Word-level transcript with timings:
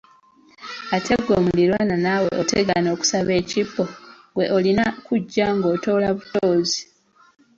Ate 0.95 1.13
ggwe 1.19 1.35
muliraanwa 1.45 1.95
naawe 2.03 2.29
otegana 2.41 2.87
okusaba 2.95 3.31
ekibbo, 3.41 3.83
ggwe 4.31 4.45
olina 4.57 4.85
kujja 5.05 5.45
nga 5.55 5.67
otoola 5.75 6.09
butoozi. 6.17 6.81